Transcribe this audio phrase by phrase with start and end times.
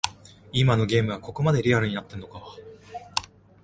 [0.51, 2.41] 今のゲームの映像はここまでリアルになってんのか